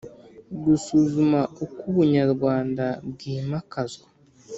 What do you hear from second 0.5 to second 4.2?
Gusuzuma uko ubunyarwanda bw’imakazwa